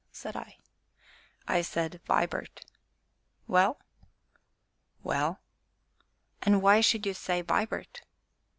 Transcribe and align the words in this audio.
said 0.11 0.35
I. 0.35 0.57
"I 1.47 1.61
said, 1.61 2.01
'Vibart'!" 2.07 2.65
"Well?" 3.45 3.79
"Well?" 5.03 5.41
"And 6.41 6.63
why 6.63 6.81
should 6.81 7.05
you 7.05 7.13
say 7.13 7.43
'Vibart'?" 7.43 8.01